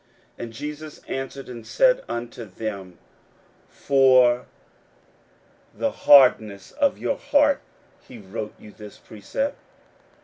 41:010:005 0.39 0.43
And 0.45 0.53
Jesus 0.53 1.01
answered 1.07 1.47
and 1.47 1.67
said 1.67 2.03
unto 2.09 2.43
them, 2.45 2.97
For 3.69 4.47
the 5.75 5.91
hardness 5.91 6.71
of 6.71 6.97
your 6.97 7.17
heart 7.17 7.61
he 8.07 8.17
wrote 8.17 8.55
you 8.57 8.71
this 8.71 8.97
precept. 8.97 9.59